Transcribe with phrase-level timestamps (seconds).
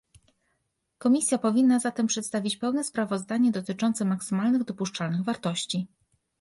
[0.97, 5.87] Komisja powinna zatem przedstawić pełne sprawozdanie dotyczące maksymalnych dopuszczalnych wartości